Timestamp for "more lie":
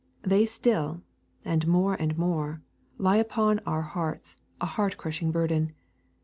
2.17-3.17